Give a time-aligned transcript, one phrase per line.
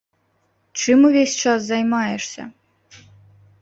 [0.83, 2.43] Чым увесь час займаешся?